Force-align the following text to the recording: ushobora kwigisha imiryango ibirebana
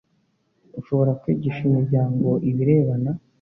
ushobora 0.79 1.11
kwigisha 1.21 1.61
imiryango 1.69 2.27
ibirebana 2.49 3.11